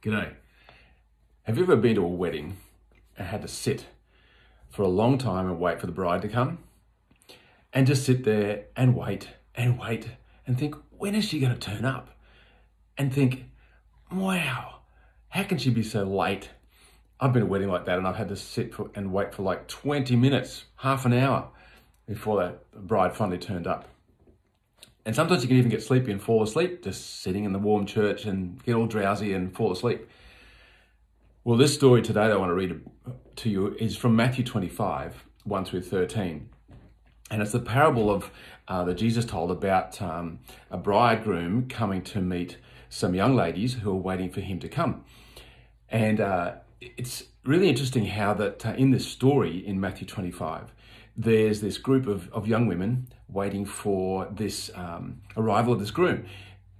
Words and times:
G'day. 0.00 0.34
Have 1.42 1.56
you 1.56 1.64
ever 1.64 1.74
been 1.74 1.96
to 1.96 2.04
a 2.04 2.08
wedding 2.08 2.56
and 3.16 3.26
had 3.26 3.42
to 3.42 3.48
sit 3.48 3.86
for 4.68 4.82
a 4.82 4.88
long 4.88 5.18
time 5.18 5.48
and 5.48 5.58
wait 5.58 5.80
for 5.80 5.86
the 5.86 5.92
bride 5.92 6.22
to 6.22 6.28
come? 6.28 6.58
And 7.72 7.84
just 7.84 8.06
sit 8.06 8.22
there 8.22 8.66
and 8.76 8.94
wait 8.94 9.30
and 9.56 9.76
wait 9.76 10.10
and 10.46 10.56
think, 10.56 10.76
when 10.96 11.16
is 11.16 11.24
she 11.24 11.40
going 11.40 11.52
to 11.52 11.58
turn 11.58 11.84
up? 11.84 12.16
And 12.96 13.12
think, 13.12 13.46
wow, 14.12 14.82
how 15.30 15.42
can 15.42 15.58
she 15.58 15.70
be 15.70 15.82
so 15.82 16.04
late? 16.04 16.50
I've 17.18 17.32
been 17.32 17.42
a 17.42 17.46
wedding 17.46 17.68
like 17.68 17.84
that 17.86 17.98
and 17.98 18.06
I've 18.06 18.14
had 18.14 18.28
to 18.28 18.36
sit 18.36 18.72
for, 18.72 18.92
and 18.94 19.12
wait 19.12 19.34
for 19.34 19.42
like 19.42 19.66
20 19.66 20.14
minutes, 20.14 20.66
half 20.76 21.06
an 21.06 21.12
hour 21.12 21.48
before 22.06 22.40
the 22.40 22.78
bride 22.78 23.16
finally 23.16 23.38
turned 23.38 23.66
up. 23.66 23.88
And 25.08 25.16
sometimes 25.16 25.40
you 25.40 25.48
can 25.48 25.56
even 25.56 25.70
get 25.70 25.82
sleepy 25.82 26.12
and 26.12 26.22
fall 26.22 26.42
asleep 26.42 26.82
just 26.82 27.22
sitting 27.22 27.44
in 27.44 27.54
the 27.54 27.58
warm 27.58 27.86
church 27.86 28.26
and 28.26 28.62
get 28.62 28.74
all 28.74 28.84
drowsy 28.84 29.32
and 29.32 29.56
fall 29.56 29.72
asleep. 29.72 30.06
Well, 31.44 31.56
this 31.56 31.72
story 31.72 32.02
today 32.02 32.26
that 32.26 32.32
I 32.32 32.36
want 32.36 32.50
to 32.50 32.54
read 32.54 32.82
to 33.36 33.48
you 33.48 33.74
is 33.76 33.96
from 33.96 34.14
Matthew 34.14 34.44
25, 34.44 35.24
1 35.44 35.64
through 35.64 35.80
13. 35.80 36.50
And 37.30 37.40
it's 37.40 37.52
the 37.52 37.58
parable 37.58 38.10
of 38.10 38.30
uh, 38.68 38.84
that 38.84 38.96
Jesus 38.96 39.24
told 39.24 39.50
about 39.50 40.02
um, 40.02 40.40
a 40.70 40.76
bridegroom 40.76 41.68
coming 41.70 42.02
to 42.02 42.20
meet 42.20 42.58
some 42.90 43.14
young 43.14 43.34
ladies 43.34 43.76
who 43.76 43.90
are 43.92 43.94
waiting 43.94 44.30
for 44.30 44.42
him 44.42 44.60
to 44.60 44.68
come. 44.68 45.06
And 45.88 46.20
uh, 46.20 46.56
it's 46.82 47.24
really 47.46 47.70
interesting 47.70 48.04
how 48.04 48.34
that 48.34 48.66
uh, 48.66 48.74
in 48.76 48.90
this 48.90 49.08
story 49.08 49.66
in 49.66 49.80
Matthew 49.80 50.06
25, 50.06 50.74
there's 51.18 51.60
this 51.60 51.76
group 51.78 52.06
of, 52.06 52.32
of 52.32 52.46
young 52.46 52.68
women 52.68 53.08
waiting 53.28 53.66
for 53.66 54.28
this 54.30 54.70
um, 54.76 55.20
arrival 55.36 55.72
of 55.72 55.80
this 55.80 55.90
groom. 55.90 56.24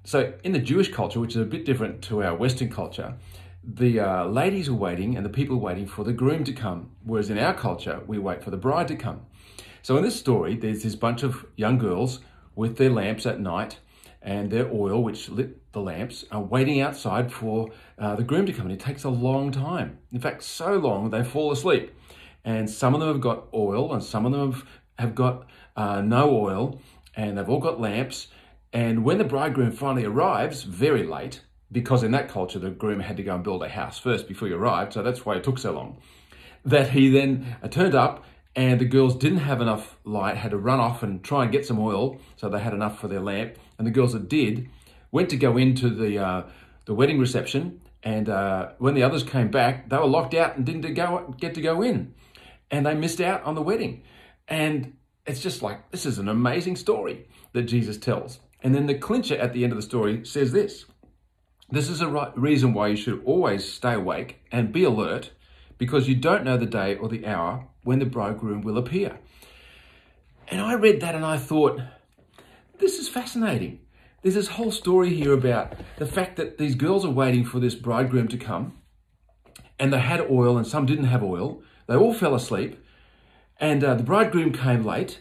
So, 0.04 0.32
in 0.44 0.52
the 0.52 0.60
Jewish 0.60 0.90
culture, 0.92 1.20
which 1.20 1.34
is 1.34 1.42
a 1.42 1.44
bit 1.44 1.66
different 1.66 2.00
to 2.02 2.22
our 2.22 2.34
Western 2.34 2.70
culture, 2.70 3.16
the 3.64 4.00
uh, 4.00 4.24
ladies 4.26 4.68
are 4.68 4.74
waiting 4.74 5.16
and 5.16 5.26
the 5.26 5.30
people 5.30 5.56
are 5.56 5.60
waiting 5.60 5.86
for 5.86 6.04
the 6.04 6.12
groom 6.12 6.44
to 6.44 6.52
come. 6.52 6.92
Whereas 7.04 7.28
in 7.28 7.38
our 7.38 7.52
culture, 7.52 8.00
we 8.06 8.18
wait 8.18 8.42
for 8.42 8.50
the 8.50 8.56
bride 8.56 8.88
to 8.88 8.96
come. 8.96 9.26
So, 9.82 9.96
in 9.96 10.04
this 10.04 10.16
story, 10.16 10.56
there's 10.56 10.84
this 10.84 10.94
bunch 10.94 11.24
of 11.24 11.44
young 11.56 11.76
girls 11.76 12.20
with 12.54 12.76
their 12.76 12.90
lamps 12.90 13.26
at 13.26 13.40
night 13.40 13.78
and 14.22 14.50
their 14.50 14.72
oil, 14.72 15.02
which 15.02 15.28
lit 15.28 15.72
the 15.72 15.80
lamps, 15.80 16.24
are 16.30 16.42
waiting 16.42 16.80
outside 16.80 17.32
for 17.32 17.70
uh, 17.98 18.14
the 18.14 18.24
groom 18.24 18.46
to 18.46 18.52
come. 18.52 18.66
And 18.66 18.72
it 18.72 18.80
takes 18.80 19.04
a 19.04 19.10
long 19.10 19.50
time. 19.50 19.98
In 20.12 20.20
fact, 20.20 20.44
so 20.44 20.74
long 20.74 21.10
they 21.10 21.24
fall 21.24 21.50
asleep 21.50 21.92
and 22.48 22.70
some 22.70 22.94
of 22.94 23.00
them 23.00 23.10
have 23.10 23.20
got 23.20 23.44
oil, 23.52 23.92
and 23.92 24.02
some 24.02 24.24
of 24.24 24.32
them 24.32 24.52
have, 24.52 24.64
have 24.98 25.14
got 25.14 25.46
uh, 25.76 26.00
no 26.00 26.30
oil, 26.30 26.80
and 27.14 27.36
they've 27.36 27.48
all 27.48 27.60
got 27.60 27.78
lamps. 27.78 28.28
And 28.72 29.04
when 29.04 29.18
the 29.18 29.24
bridegroom 29.24 29.72
finally 29.72 30.06
arrives, 30.06 30.62
very 30.62 31.02
late, 31.02 31.42
because 31.70 32.02
in 32.02 32.10
that 32.12 32.30
culture 32.30 32.58
the 32.58 32.70
groom 32.70 33.00
had 33.00 33.18
to 33.18 33.22
go 33.22 33.34
and 33.34 33.44
build 33.44 33.62
a 33.62 33.68
house 33.68 33.98
first 33.98 34.26
before 34.26 34.48
he 34.48 34.54
arrived, 34.54 34.94
so 34.94 35.02
that's 35.02 35.26
why 35.26 35.34
it 35.36 35.44
took 35.44 35.58
so 35.58 35.72
long. 35.72 36.00
That 36.64 36.92
he 36.92 37.10
then 37.10 37.54
uh, 37.62 37.68
turned 37.68 37.94
up, 37.94 38.24
and 38.56 38.80
the 38.80 38.86
girls 38.86 39.14
didn't 39.14 39.40
have 39.40 39.60
enough 39.60 39.98
light, 40.04 40.38
had 40.38 40.52
to 40.52 40.56
run 40.56 40.80
off 40.80 41.02
and 41.02 41.22
try 41.22 41.42
and 41.42 41.52
get 41.52 41.66
some 41.66 41.78
oil, 41.78 42.18
so 42.36 42.48
they 42.48 42.60
had 42.60 42.72
enough 42.72 42.98
for 42.98 43.08
their 43.08 43.20
lamp. 43.20 43.56
And 43.76 43.86
the 43.86 43.90
girls 43.90 44.14
that 44.14 44.26
did 44.26 44.70
went 45.12 45.28
to 45.28 45.36
go 45.36 45.58
into 45.58 45.90
the 45.90 46.18
uh, 46.18 46.42
the 46.86 46.94
wedding 46.94 47.18
reception, 47.18 47.82
and 48.02 48.30
uh, 48.30 48.70
when 48.78 48.94
the 48.94 49.02
others 49.02 49.22
came 49.22 49.50
back, 49.50 49.90
they 49.90 49.98
were 49.98 50.06
locked 50.06 50.32
out 50.32 50.56
and 50.56 50.64
didn't 50.64 50.94
go, 50.94 51.34
get 51.38 51.54
to 51.54 51.60
go 51.60 51.82
in 51.82 52.14
and 52.70 52.86
they 52.86 52.94
missed 52.94 53.20
out 53.20 53.42
on 53.44 53.54
the 53.54 53.62
wedding. 53.62 54.02
And 54.46 54.96
it's 55.26 55.40
just 55.40 55.62
like, 55.62 55.90
this 55.90 56.06
is 56.06 56.18
an 56.18 56.28
amazing 56.28 56.76
story 56.76 57.28
that 57.52 57.62
Jesus 57.62 57.98
tells. 57.98 58.40
And 58.62 58.74
then 58.74 58.86
the 58.86 58.94
clincher 58.94 59.36
at 59.36 59.52
the 59.52 59.62
end 59.62 59.72
of 59.72 59.78
the 59.78 59.82
story 59.82 60.24
says 60.24 60.52
this 60.52 60.84
This 61.70 61.88
is 61.88 62.00
a 62.00 62.08
right 62.08 62.36
reason 62.36 62.74
why 62.74 62.88
you 62.88 62.96
should 62.96 63.22
always 63.24 63.70
stay 63.70 63.94
awake 63.94 64.40
and 64.50 64.72
be 64.72 64.84
alert 64.84 65.32
because 65.76 66.08
you 66.08 66.14
don't 66.14 66.44
know 66.44 66.56
the 66.56 66.66
day 66.66 66.96
or 66.96 67.08
the 67.08 67.26
hour 67.26 67.68
when 67.84 68.00
the 68.00 68.06
bridegroom 68.06 68.62
will 68.62 68.78
appear. 68.78 69.18
And 70.48 70.60
I 70.60 70.74
read 70.74 71.00
that 71.00 71.14
and 71.14 71.24
I 71.24 71.36
thought, 71.36 71.80
this 72.78 72.98
is 72.98 73.08
fascinating. 73.08 73.80
There's 74.22 74.34
this 74.34 74.48
whole 74.48 74.72
story 74.72 75.14
here 75.14 75.32
about 75.32 75.74
the 75.98 76.06
fact 76.06 76.36
that 76.36 76.58
these 76.58 76.74
girls 76.74 77.04
are 77.04 77.10
waiting 77.10 77.44
for 77.44 77.60
this 77.60 77.74
bridegroom 77.74 78.28
to 78.28 78.36
come, 78.36 78.78
and 79.78 79.92
they 79.92 80.00
had 80.00 80.20
oil 80.20 80.56
and 80.56 80.66
some 80.66 80.86
didn't 80.86 81.04
have 81.04 81.22
oil, 81.22 81.62
they 81.88 81.96
all 81.96 82.14
fell 82.14 82.34
asleep, 82.34 82.78
and 83.58 83.82
uh, 83.82 83.94
the 83.94 84.04
bridegroom 84.04 84.52
came 84.52 84.84
late, 84.84 85.20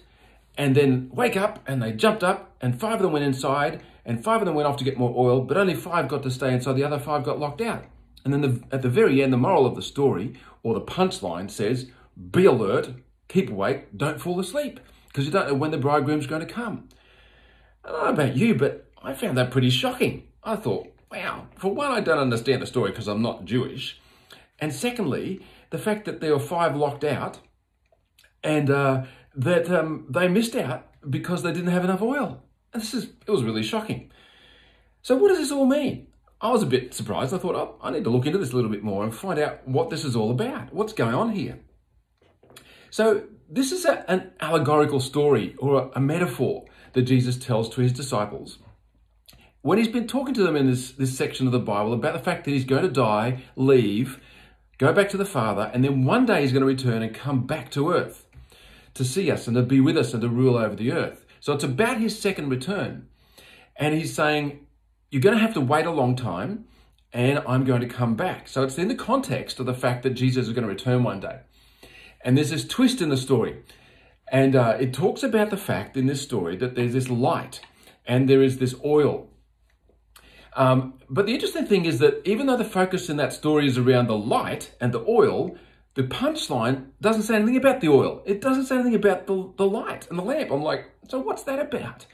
and 0.57 0.75
then 0.75 1.09
wake 1.11 1.35
up, 1.35 1.63
and 1.67 1.81
they 1.81 1.91
jumped 1.91 2.23
up, 2.23 2.55
and 2.61 2.79
five 2.79 2.95
of 2.95 3.01
them 3.01 3.13
went 3.13 3.25
inside, 3.25 3.81
and 4.05 4.23
five 4.23 4.41
of 4.41 4.45
them 4.45 4.55
went 4.55 4.67
off 4.67 4.77
to 4.77 4.83
get 4.83 4.97
more 4.97 5.13
oil, 5.17 5.41
but 5.41 5.57
only 5.57 5.73
five 5.73 6.07
got 6.07 6.23
to 6.23 6.31
stay 6.31 6.53
inside. 6.53 6.73
The 6.73 6.83
other 6.83 6.99
five 6.99 7.23
got 7.23 7.39
locked 7.39 7.61
out. 7.61 7.85
And 8.23 8.33
then 8.33 8.41
the, 8.41 8.63
at 8.71 8.81
the 8.81 8.89
very 8.89 9.23
end, 9.23 9.31
the 9.31 9.37
moral 9.37 9.65
of 9.65 9.75
the 9.75 9.81
story, 9.81 10.35
or 10.61 10.73
the 10.73 10.81
punchline, 10.81 11.49
says, 11.49 11.89
"Be 12.31 12.45
alert, 12.45 12.89
keep 13.27 13.49
awake, 13.49 13.97
don't 13.97 14.19
fall 14.19 14.39
asleep, 14.39 14.79
because 15.07 15.25
you 15.25 15.31
don't 15.31 15.47
know 15.47 15.53
when 15.53 15.71
the 15.71 15.77
bridegroom's 15.77 16.27
going 16.27 16.45
to 16.45 16.53
come." 16.53 16.89
I 17.85 17.91
don't 17.91 18.03
know 18.03 18.23
about 18.23 18.35
you, 18.35 18.55
but 18.55 18.89
I 19.01 19.13
found 19.13 19.37
that 19.37 19.51
pretty 19.51 19.69
shocking. 19.69 20.27
I 20.43 20.57
thought, 20.57 20.87
wow, 21.09 21.47
for 21.55 21.73
one, 21.73 21.91
I 21.91 22.01
don't 22.01 22.19
understand 22.19 22.61
the 22.61 22.67
story 22.67 22.91
because 22.91 23.07
I'm 23.07 23.21
not 23.21 23.45
Jewish. 23.45 23.99
And 24.59 24.73
secondly, 24.73 25.41
the 25.69 25.77
fact 25.77 26.05
that 26.05 26.21
there 26.21 26.33
were 26.33 26.39
five 26.39 26.75
locked 26.75 27.03
out 27.03 27.39
and 28.43 28.69
uh, 28.69 29.05
that 29.35 29.69
um, 29.69 30.05
they 30.09 30.27
missed 30.27 30.55
out 30.55 30.87
because 31.09 31.43
they 31.43 31.51
didn't 31.51 31.71
have 31.71 31.83
enough 31.83 32.01
oil. 32.01 32.43
And 32.73 32.81
this 32.81 32.93
is, 32.93 33.05
it 33.25 33.31
was 33.31 33.43
really 33.43 33.63
shocking. 33.63 34.11
So, 35.01 35.15
what 35.15 35.29
does 35.29 35.37
this 35.37 35.51
all 35.51 35.65
mean? 35.65 36.07
I 36.39 36.51
was 36.51 36.63
a 36.63 36.67
bit 36.67 36.93
surprised. 36.93 37.33
I 37.33 37.37
thought, 37.37 37.55
oh, 37.55 37.75
I 37.81 37.91
need 37.91 38.03
to 38.03 38.09
look 38.09 38.25
into 38.25 38.37
this 38.37 38.51
a 38.51 38.55
little 38.55 38.69
bit 38.69 38.83
more 38.83 39.03
and 39.03 39.13
find 39.13 39.39
out 39.39 39.67
what 39.67 39.89
this 39.89 40.03
is 40.03 40.15
all 40.15 40.31
about. 40.31 40.73
What's 40.73 40.93
going 40.93 41.15
on 41.15 41.31
here? 41.31 41.59
So, 42.89 43.23
this 43.49 43.71
is 43.71 43.85
a, 43.85 44.09
an 44.09 44.31
allegorical 44.39 44.99
story 44.99 45.55
or 45.59 45.75
a, 45.75 45.89
a 45.95 45.99
metaphor 45.99 46.65
that 46.93 47.03
Jesus 47.03 47.37
tells 47.37 47.69
to 47.69 47.81
his 47.81 47.93
disciples 47.93 48.59
when 49.67 49.77
he's 49.77 49.89
been 49.89 50.07
talking 50.07 50.33
to 50.33 50.43
them 50.43 50.55
in 50.55 50.69
this, 50.69 50.91
this 50.91 51.17
section 51.17 51.45
of 51.45 51.51
the 51.51 51.59
Bible 51.59 51.91
about 51.91 52.13
the 52.13 52.23
fact 52.23 52.45
that 52.45 52.51
he's 52.51 52.63
going 52.63 52.83
to 52.83 52.89
die, 52.89 53.43
leave, 53.57 54.17
go 54.77 54.93
back 54.93 55.09
to 55.09 55.17
the 55.17 55.25
Father, 55.25 55.71
and 55.73 55.83
then 55.83 56.05
one 56.05 56.25
day 56.25 56.41
he's 56.41 56.51
going 56.51 56.61
to 56.61 56.67
return 56.67 57.01
and 57.01 57.13
come 57.13 57.45
back 57.45 57.71
to 57.71 57.91
earth 57.91 58.25
to 58.93 59.05
see 59.05 59.29
us 59.31 59.47
and 59.47 59.55
to 59.55 59.63
be 59.63 59.79
with 59.79 59.97
us 59.97 60.13
and 60.13 60.21
to 60.21 60.29
rule 60.29 60.57
over 60.57 60.75
the 60.75 60.91
earth. 60.91 61.25
So 61.39 61.53
it's 61.53 61.63
about 61.63 61.99
his 61.99 62.19
second 62.19 62.49
return. 62.49 63.07
And 63.75 63.93
he's 63.93 64.13
saying, 64.13 64.65
You're 65.11 65.21
going 65.21 65.35
to 65.35 65.41
have 65.41 65.53
to 65.53 65.61
wait 65.61 65.85
a 65.85 65.91
long 65.91 66.15
time, 66.15 66.65
and 67.13 67.41
I'm 67.47 67.63
going 67.63 67.81
to 67.81 67.87
come 67.87 68.15
back. 68.15 68.47
So 68.47 68.63
it's 68.63 68.77
in 68.77 68.87
the 68.87 68.95
context 68.95 69.59
of 69.59 69.65
the 69.65 69.73
fact 69.73 70.03
that 70.03 70.11
Jesus 70.11 70.47
is 70.47 70.53
going 70.53 70.63
to 70.63 70.69
return 70.69 71.03
one 71.03 71.19
day. 71.19 71.39
And 72.21 72.37
there's 72.37 72.49
this 72.49 72.67
twist 72.67 73.01
in 73.01 73.09
the 73.09 73.17
story. 73.17 73.63
And 74.29 74.55
uh, 74.55 74.77
it 74.79 74.93
talks 74.93 75.23
about 75.23 75.51
the 75.51 75.57
fact 75.57 75.95
in 75.95 76.07
this 76.07 76.21
story 76.21 76.57
that 76.57 76.75
there's 76.75 76.93
this 76.93 77.09
light 77.09 77.61
and 78.05 78.27
there 78.27 78.41
is 78.41 78.57
this 78.57 78.75
oil 78.83 79.29
um, 80.57 80.95
but 81.07 81.27
the 81.27 81.33
interesting 81.33 81.67
thing 81.67 81.85
is 81.85 81.99
that 81.99 82.27
even 82.27 82.47
though 82.47 82.57
the 82.57 82.65
focus 82.65 83.09
in 83.09 83.17
that 83.17 83.31
story 83.31 83.67
is 83.67 83.77
around 83.77 84.07
the 84.07 84.17
light 84.17 84.73
and 84.81 84.91
the 84.91 85.05
oil, 85.07 85.55
the 85.93 86.01
punchline 86.01 86.87
doesn't 86.99 87.23
say 87.23 87.35
anything 87.35 87.57
about 87.57 87.79
the 87.79 87.89
oil. 87.89 88.23
It 88.25 88.41
doesn't 88.41 88.65
say 88.65 88.75
anything 88.75 88.95
about 88.95 89.27
the, 89.27 89.53
the 89.55 89.67
light 89.67 90.09
and 90.09 90.17
the 90.17 90.23
lamp. 90.23 90.49
I'm 90.49 90.63
like, 90.63 90.89
so 91.07 91.19
what's 91.19 91.43
that 91.43 91.59
about? 91.59 92.07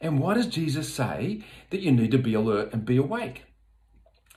And 0.00 0.20
why 0.20 0.34
does 0.34 0.46
Jesus 0.46 0.94
say 0.94 1.42
that 1.70 1.80
you 1.80 1.90
need 1.90 2.12
to 2.12 2.18
be 2.18 2.34
alert 2.34 2.72
and 2.72 2.84
be 2.84 2.96
awake? 2.96 3.44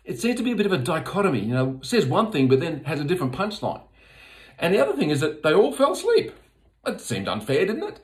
It 0.03 0.19
seems 0.19 0.37
to 0.37 0.43
be 0.43 0.53
a 0.53 0.55
bit 0.55 0.65
of 0.65 0.71
a 0.71 0.79
dichotomy, 0.79 1.41
you 1.41 1.53
know, 1.53 1.79
says 1.83 2.07
one 2.07 2.31
thing 2.31 2.47
but 2.47 2.59
then 2.59 2.83
has 2.85 2.99
a 2.99 3.03
different 3.03 3.33
punchline. 3.33 3.83
And 4.57 4.73
the 4.73 4.79
other 4.79 4.97
thing 4.97 5.11
is 5.11 5.19
that 5.19 5.43
they 5.43 5.53
all 5.53 5.71
fell 5.71 5.93
asleep. 5.93 6.31
It 6.85 6.99
seemed 6.99 7.27
unfair, 7.27 7.67
didn't 7.67 7.83
it? 7.83 7.99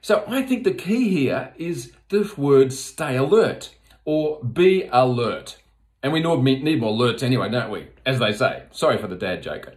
So 0.00 0.22
I 0.28 0.42
think 0.42 0.62
the 0.62 0.72
key 0.72 1.08
here 1.08 1.52
is 1.56 1.92
the 2.08 2.32
word 2.36 2.72
stay 2.72 3.16
alert 3.16 3.74
or 4.06 4.42
be 4.42 4.88
alert. 4.90 5.58
And 6.02 6.12
we 6.12 6.20
need 6.20 6.80
more 6.80 6.92
alerts 6.96 7.22
anyway, 7.22 7.50
don't 7.50 7.70
we? 7.70 7.88
As 8.06 8.18
they 8.20 8.32
say. 8.32 8.62
Sorry 8.70 8.96
for 8.96 9.08
the 9.08 9.16
dad 9.16 9.42
joke. 9.42 9.74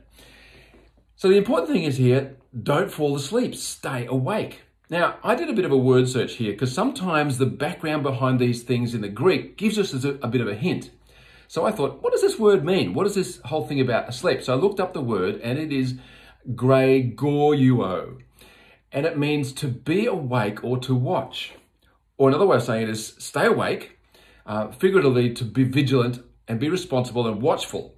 So 1.15 1.27
the 1.27 1.38
important 1.38 1.71
thing 1.71 1.83
is 1.83 1.98
here, 1.98 2.38
don't 2.63 2.92
fall 2.92 3.15
asleep, 3.15 3.56
stay 3.56 4.06
awake. 4.06 4.62
Now, 4.89 5.18
I 5.24 5.36
did 5.36 5.50
a 5.50 5.54
bit 5.54 5.65
of 5.65 5.71
a 5.71 5.77
word 5.77 6.07
search 6.07 6.33
here 6.33 6.54
because 6.54 6.74
sometimes 6.74 7.38
the 7.38 7.45
background 7.45 8.04
behind 8.04 8.39
these 8.39 8.63
things 8.63 8.94
in 8.94 9.01
the 9.01 9.09
Greek 9.09 9.57
gives 9.57 9.77
us 9.77 9.94
a, 10.04 10.12
a 10.21 10.27
bit 10.27 10.42
of 10.42 10.48
a 10.48 10.56
hint. 10.56 10.92
So 11.48 11.65
I 11.65 11.71
thought, 11.71 12.01
what 12.01 12.13
does 12.13 12.21
this 12.21 12.39
word 12.39 12.63
mean? 12.63 12.94
What 12.94 13.07
is 13.07 13.15
this 13.15 13.42
whole 13.45 13.68
thing 13.68 13.81
about 13.81 14.07
asleep? 14.07 14.44
So 14.44 14.54
I 14.54 14.56
looked 14.56 14.80
up 14.80 14.94
the 14.94 15.01
word 15.01 15.42
and 15.42 15.59
it 15.59 15.71
is 15.71 15.95
gregoreuo. 16.54 18.21
And 18.92 19.06
it 19.06 19.18
means 19.18 19.51
to 19.54 19.68
be 19.68 20.06
awake 20.06 20.63
or 20.63 20.77
to 20.80 20.95
watch. 20.95 21.54
Or 22.18 22.30
another 22.30 22.45
way 22.45 22.57
of 22.57 22.63
saying 22.63 22.83
it 22.83 22.89
is 22.89 23.15
stay 23.18 23.45
awake 23.45 23.99
uh, 24.45 24.71
figuratively 24.71 25.33
to 25.33 25.44
be 25.44 25.63
vigilant 25.63 26.24
and 26.47 26.59
be 26.59 26.69
responsible 26.69 27.27
and 27.27 27.41
watchful. 27.41 27.95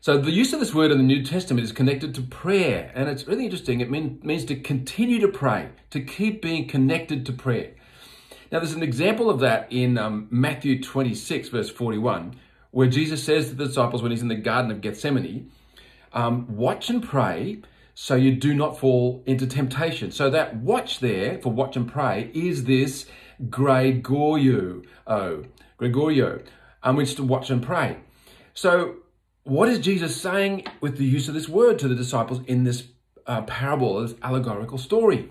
So 0.00 0.18
the 0.18 0.30
use 0.30 0.52
of 0.52 0.60
this 0.60 0.72
word 0.72 0.92
in 0.92 0.98
the 0.98 1.04
New 1.04 1.24
Testament 1.24 1.64
is 1.64 1.72
connected 1.72 2.14
to 2.14 2.22
prayer, 2.22 2.92
and 2.94 3.08
it's 3.08 3.26
really 3.26 3.44
interesting. 3.44 3.80
It 3.80 3.90
mean, 3.90 4.20
means 4.22 4.44
to 4.44 4.54
continue 4.54 5.18
to 5.20 5.28
pray, 5.28 5.70
to 5.90 6.00
keep 6.00 6.42
being 6.42 6.68
connected 6.68 7.26
to 7.26 7.32
prayer. 7.32 7.72
Now, 8.52 8.60
there's 8.60 8.74
an 8.74 8.84
example 8.84 9.28
of 9.28 9.40
that 9.40 9.66
in 9.72 9.98
um, 9.98 10.28
Matthew 10.30 10.80
26, 10.80 11.48
verse 11.48 11.70
41, 11.70 12.36
where 12.70 12.86
Jesus 12.86 13.24
says 13.24 13.48
to 13.48 13.56
the 13.56 13.66
disciples 13.66 14.02
when 14.02 14.12
he's 14.12 14.22
in 14.22 14.28
the 14.28 14.36
Garden 14.36 14.70
of 14.70 14.80
Gethsemane, 14.80 15.50
um, 16.12 16.56
watch 16.56 16.88
and 16.88 17.02
pray 17.02 17.62
so 17.98 18.14
you 18.14 18.36
do 18.36 18.54
not 18.54 18.78
fall 18.78 19.24
into 19.26 19.46
temptation. 19.46 20.12
So 20.12 20.30
that 20.30 20.56
watch 20.56 21.00
there 21.00 21.38
for 21.38 21.50
watch 21.50 21.76
and 21.76 21.90
pray 21.90 22.30
is 22.34 22.64
this 22.64 23.06
Gregorio, 23.50 24.82
oh, 25.06 25.44
Gregorio, 25.76 26.42
um, 26.82 26.96
which 26.96 27.14
to 27.16 27.22
watch 27.22 27.50
and 27.50 27.62
pray. 27.62 27.98
So 28.54 28.96
what 29.44 29.68
is 29.68 29.78
Jesus 29.78 30.20
saying 30.20 30.64
with 30.80 30.98
the 30.98 31.04
use 31.04 31.28
of 31.28 31.34
this 31.34 31.48
word 31.48 31.78
to 31.80 31.88
the 31.88 31.94
disciples 31.94 32.40
in 32.46 32.64
this 32.64 32.84
uh, 33.26 33.42
parable, 33.42 34.00
this 34.00 34.14
allegorical 34.22 34.78
story? 34.78 35.28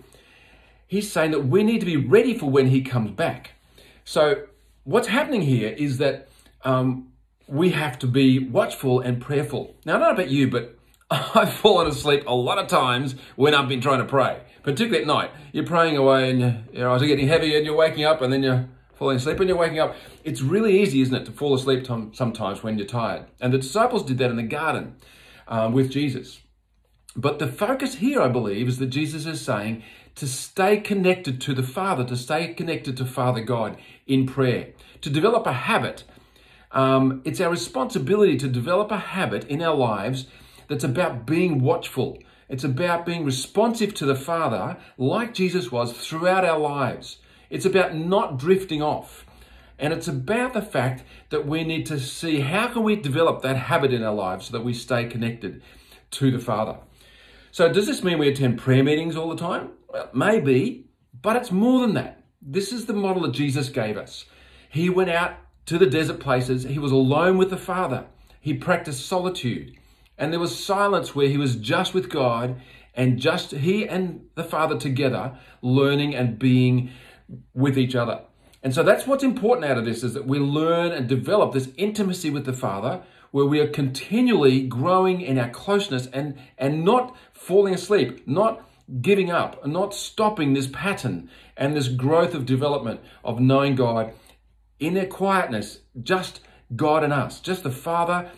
He's 0.87 1.11
saying 1.11 1.31
that 1.31 1.47
we 1.47 1.63
need 1.63 1.79
to 1.79 1.85
be 1.85 1.97
ready 1.97 2.37
for 2.37 2.49
when 2.49 2.67
he 2.67 2.81
comes 2.81 3.11
back. 3.11 3.51
So 4.03 4.45
what's 4.83 5.07
happening 5.07 5.41
here 5.41 5.69
is 5.69 5.97
that 5.97 6.29
um, 6.63 7.11
we 7.47 7.71
have 7.71 7.99
to 7.99 8.07
be 8.07 8.39
watchful 8.39 8.99
and 8.99 9.21
prayerful. 9.21 9.75
Now, 9.85 9.95
I 9.95 9.99
don't 9.99 10.07
know 10.07 10.13
about 10.13 10.29
you, 10.29 10.49
but 10.49 10.77
I've 11.11 11.53
fallen 11.53 11.87
asleep 11.87 12.23
a 12.25 12.33
lot 12.33 12.57
of 12.57 12.67
times 12.67 13.15
when 13.35 13.53
I've 13.53 13.69
been 13.69 13.81
trying 13.81 13.99
to 13.99 14.05
pray, 14.05 14.41
particularly 14.63 15.01
at 15.01 15.07
night. 15.07 15.31
You're 15.51 15.65
praying 15.65 15.97
away 15.97 16.31
and 16.31 16.67
your 16.73 16.89
eyes 16.89 17.01
are 17.01 17.07
getting 17.07 17.27
heavy 17.27 17.55
and 17.55 17.65
you're 17.65 17.75
waking 17.75 18.05
up 18.05 18.21
and 18.21 18.33
then 18.33 18.41
you're 18.41 18.67
falling 18.95 19.17
asleep 19.17 19.39
and 19.39 19.47
you're 19.47 19.57
waking 19.57 19.79
up. 19.79 19.95
It's 20.23 20.41
really 20.41 20.81
easy, 20.81 21.01
isn't 21.01 21.13
it, 21.13 21.25
to 21.25 21.31
fall 21.31 21.53
asleep 21.53 21.85
sometimes 21.85 22.63
when 22.63 22.77
you're 22.79 22.87
tired. 22.87 23.25
And 23.39 23.53
the 23.53 23.59
disciples 23.59 24.03
did 24.03 24.17
that 24.17 24.31
in 24.31 24.37
the 24.37 24.43
garden 24.43 24.95
um, 25.47 25.73
with 25.73 25.91
Jesus. 25.91 26.41
But 27.15 27.39
the 27.39 27.47
focus 27.47 27.95
here, 27.95 28.21
I 28.21 28.27
believe, 28.27 28.67
is 28.67 28.79
that 28.79 28.87
Jesus 28.87 29.25
is 29.25 29.41
saying 29.41 29.83
to 30.15 30.27
stay 30.27 30.77
connected 30.77 31.39
to 31.41 31.53
the 31.53 31.63
Father, 31.63 32.03
to 32.05 32.15
stay 32.15 32.53
connected 32.53 32.97
to 32.97 33.05
Father 33.05 33.41
God 33.41 33.77
in 34.07 34.25
prayer, 34.25 34.69
to 35.01 35.09
develop 35.09 35.45
a 35.45 35.53
habit. 35.53 36.03
Um, 36.71 37.21
it's 37.23 37.39
our 37.39 37.51
responsibility 37.51 38.37
to 38.37 38.47
develop 38.47 38.91
a 38.91 38.97
habit 38.97 39.45
in 39.45 39.61
our 39.61 39.75
lives 39.75 40.25
that's 40.67 40.83
about 40.83 41.25
being 41.25 41.61
watchful. 41.61 42.19
It's 42.47 42.63
about 42.63 43.05
being 43.05 43.25
responsive 43.25 43.93
to 43.95 44.05
the 44.05 44.15
Father 44.15 44.77
like 44.97 45.33
Jesus 45.33 45.71
was 45.71 45.93
throughout 45.93 46.45
our 46.45 46.59
lives. 46.59 47.17
It's 47.49 47.65
about 47.65 47.95
not 47.95 48.37
drifting 48.37 48.81
off. 48.81 49.25
And 49.77 49.91
it's 49.91 50.07
about 50.07 50.53
the 50.53 50.61
fact 50.61 51.03
that 51.29 51.45
we 51.45 51.63
need 51.63 51.85
to 51.87 51.99
see 51.99 52.39
how 52.39 52.67
can 52.67 52.83
we 52.83 52.95
develop 52.95 53.41
that 53.41 53.57
habit 53.57 53.93
in 53.93 54.03
our 54.03 54.13
lives 54.13 54.47
so 54.47 54.53
that 54.53 54.63
we 54.63 54.73
stay 54.73 55.05
connected 55.05 55.61
to 56.11 56.31
the 56.31 56.39
Father. 56.39 56.77
So 57.51 57.71
does 57.71 57.85
this 57.85 58.03
mean 58.03 58.17
we 58.17 58.29
attend 58.29 58.59
prayer 58.59 58.83
meetings 58.83 59.15
all 59.15 59.29
the 59.29 59.35
time? 59.35 59.71
Well, 59.89 60.09
maybe, 60.13 60.87
but 61.21 61.35
it's 61.35 61.51
more 61.51 61.81
than 61.81 61.93
that. 61.95 62.23
This 62.41 62.71
is 62.71 62.85
the 62.85 62.93
model 62.93 63.23
that 63.23 63.33
Jesus 63.33 63.69
gave 63.69 63.97
us. 63.97 64.25
He 64.69 64.89
went 64.89 65.09
out 65.09 65.35
to 65.65 65.77
the 65.77 65.85
desert 65.87 66.19
places. 66.19 66.63
He 66.63 66.79
was 66.79 66.91
alone 66.91 67.37
with 67.37 67.49
the 67.49 67.57
Father. 67.57 68.05
He 68.39 68.53
practiced 68.53 69.07
solitude. 69.07 69.75
And 70.17 70.31
there 70.31 70.39
was 70.39 70.63
silence 70.63 71.13
where 71.13 71.27
he 71.27 71.37
was 71.37 71.55
just 71.55 71.93
with 71.93 72.09
God 72.09 72.61
and 72.93 73.19
just 73.19 73.51
he 73.51 73.87
and 73.87 74.27
the 74.35 74.43
Father 74.43 74.77
together, 74.77 75.37
learning 75.61 76.15
and 76.15 76.39
being 76.39 76.91
with 77.53 77.77
each 77.77 77.95
other. 77.95 78.21
And 78.63 78.73
so 78.73 78.81
that's 78.81 79.05
what's 79.05 79.23
important 79.23 79.69
out 79.69 79.77
of 79.77 79.85
this 79.85 80.03
is 80.03 80.13
that 80.13 80.25
we 80.25 80.39
learn 80.39 80.91
and 80.91 81.07
develop 81.07 81.53
this 81.53 81.69
intimacy 81.77 82.29
with 82.29 82.45
the 82.45 82.53
Father 82.53 83.03
where 83.31 83.45
we 83.45 83.59
are 83.59 83.67
continually 83.67 84.61
growing 84.61 85.21
in 85.21 85.37
our 85.37 85.49
closeness 85.49 86.07
and, 86.07 86.37
and 86.57 86.85
not 86.85 87.15
falling 87.33 87.73
asleep, 87.73 88.25
not 88.27 88.67
giving 89.01 89.29
up, 89.29 89.65
not 89.67 89.93
stopping 89.93 90.53
this 90.53 90.67
pattern 90.67 91.29
and 91.57 91.75
this 91.75 91.89
growth 91.89 92.33
of 92.33 92.45
development 92.45 93.01
of 93.23 93.39
knowing 93.39 93.75
God 93.75 94.13
in 94.79 94.93
their 94.93 95.05
quietness, 95.05 95.79
just 96.01 96.39
God 96.75 97.03
and 97.03 97.11
us, 97.11 97.39
just 97.39 97.63
the 97.63 97.71
Father 97.71 98.31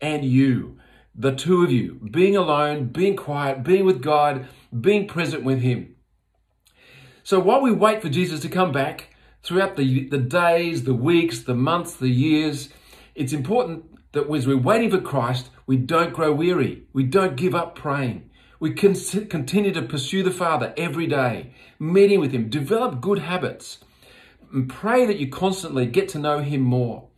and 0.00 0.24
you 0.24 0.78
the 1.14 1.34
two 1.34 1.62
of 1.62 1.70
you, 1.70 2.00
being 2.10 2.36
alone, 2.36 2.86
being 2.86 3.16
quiet, 3.16 3.62
being 3.62 3.84
with 3.84 4.02
God, 4.02 4.46
being 4.78 5.06
present 5.06 5.44
with 5.44 5.60
Him. 5.60 5.94
So 7.22 7.38
while 7.38 7.62
we 7.62 7.72
wait 7.72 8.02
for 8.02 8.08
Jesus 8.08 8.40
to 8.40 8.48
come 8.48 8.72
back, 8.72 9.14
throughout 9.42 9.76
the, 9.76 10.08
the 10.08 10.18
days, 10.18 10.84
the 10.84 10.94
weeks, 10.94 11.42
the 11.42 11.54
months, 11.54 11.94
the 11.94 12.08
years, 12.08 12.70
it's 13.14 13.32
important 13.32 13.84
that 14.12 14.30
as 14.30 14.46
we're 14.46 14.56
waiting 14.56 14.90
for 14.90 15.00
Christ, 15.00 15.50
we 15.66 15.76
don't 15.76 16.12
grow 16.12 16.32
weary. 16.32 16.84
We 16.92 17.04
don't 17.04 17.36
give 17.36 17.54
up 17.54 17.74
praying. 17.74 18.30
We 18.58 18.72
can 18.72 18.94
continue 19.26 19.72
to 19.72 19.82
pursue 19.82 20.22
the 20.22 20.30
Father 20.30 20.72
every 20.76 21.06
day, 21.06 21.54
meeting 21.78 22.20
with 22.20 22.32
Him, 22.32 22.48
develop 22.48 23.00
good 23.00 23.20
habits, 23.20 23.78
and 24.52 24.68
pray 24.68 25.04
that 25.06 25.18
you 25.18 25.28
constantly 25.28 25.86
get 25.86 26.08
to 26.10 26.18
know 26.18 26.40
Him 26.40 26.62
more. 26.62 27.08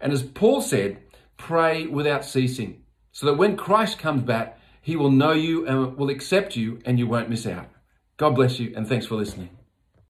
And 0.00 0.12
as 0.12 0.22
Paul 0.22 0.60
said, 0.60 0.98
pray 1.36 1.86
without 1.86 2.24
ceasing 2.24 2.82
so 3.18 3.26
that 3.26 3.34
when 3.34 3.56
Christ 3.56 3.98
comes 3.98 4.22
back, 4.22 4.60
he 4.80 4.94
will 4.94 5.10
know 5.10 5.32
you 5.32 5.66
and 5.66 5.96
will 5.96 6.08
accept 6.08 6.54
you 6.54 6.78
and 6.84 7.00
you 7.00 7.08
won't 7.08 7.28
miss 7.28 7.48
out. 7.48 7.68
God 8.16 8.36
bless 8.36 8.60
you 8.60 8.72
and 8.76 8.86
thanks 8.86 9.06
for 9.06 9.16
listening. 9.16 9.57